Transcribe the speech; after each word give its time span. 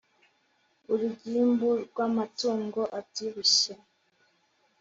’urugimbu 0.91 1.69
rw’amatungo 1.85 2.81
abyibushye, 2.99 3.73